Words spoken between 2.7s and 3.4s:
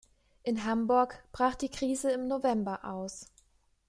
aus.